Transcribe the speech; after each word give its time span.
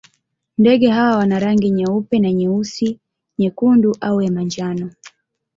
Ndege 0.57 0.87
hawa 0.89 1.17
wana 1.17 1.39
rangi 1.39 1.69
nyeupe 1.69 2.19
na 2.19 2.33
nyeusi, 2.33 2.99
nyekundu 3.39 3.95
au 4.01 4.21
ya 4.21 4.31
manjano. 4.31 4.91